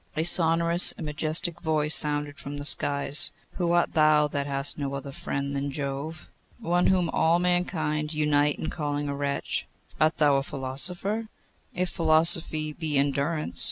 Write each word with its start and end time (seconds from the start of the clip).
A 0.15 0.23
sonorous 0.23 0.93
and 0.93 1.05
majestic 1.05 1.61
voice 1.61 1.93
sounded 1.95 2.39
from 2.39 2.57
the 2.57 2.65
skies: 2.65 3.29
'Who 3.51 3.71
art 3.73 3.93
thou 3.93 4.27
that 4.29 4.47
hast 4.47 4.79
no 4.79 4.95
other 4.95 5.11
friend 5.11 5.55
than 5.55 5.69
Jove?' 5.69 6.27
'One 6.59 6.87
whom 6.87 7.07
all 7.11 7.37
mankind 7.37 8.11
unite 8.11 8.57
in 8.57 8.71
calling 8.71 9.07
a 9.07 9.15
wretch.' 9.15 9.67
'Art 9.99 10.17
thou 10.17 10.37
a 10.37 10.41
philosopher?' 10.41 11.27
'If 11.75 11.91
philosophy 11.91 12.73
be 12.73 12.97
endurance. 12.97 13.59